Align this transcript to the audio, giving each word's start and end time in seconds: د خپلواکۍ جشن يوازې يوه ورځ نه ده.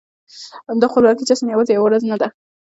د 0.81 0.83
خپلواکۍ 0.91 1.23
جشن 1.29 1.47
يوازې 1.53 1.71
يوه 1.75 1.85
ورځ 1.85 2.01
نه 2.11 2.17
ده. 2.21 2.27